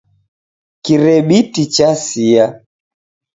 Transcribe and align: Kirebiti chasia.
Kirebiti 0.83 1.63
chasia. 1.75 2.45